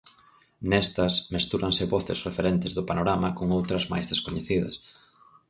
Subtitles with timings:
[0.69, 4.75] Nestas, mestúranse voces referentes do panorama con outras máis descoñecidas.